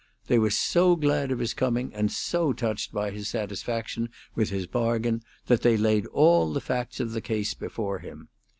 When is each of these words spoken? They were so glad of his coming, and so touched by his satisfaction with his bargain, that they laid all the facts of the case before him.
They 0.25 0.39
were 0.39 0.49
so 0.49 0.95
glad 0.95 1.29
of 1.29 1.37
his 1.37 1.53
coming, 1.53 1.93
and 1.93 2.11
so 2.11 2.53
touched 2.53 2.91
by 2.91 3.11
his 3.11 3.27
satisfaction 3.27 4.09
with 4.33 4.49
his 4.49 4.65
bargain, 4.65 5.21
that 5.45 5.61
they 5.61 5.77
laid 5.77 6.07
all 6.07 6.51
the 6.51 6.59
facts 6.59 6.99
of 6.99 7.11
the 7.11 7.21
case 7.21 7.53
before 7.53 7.99
him. 7.99 8.29